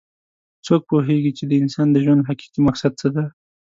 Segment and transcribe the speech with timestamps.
[0.65, 3.23] څوک پوهیږي چې د انسان د ژوند حقیقي مقصد څه ده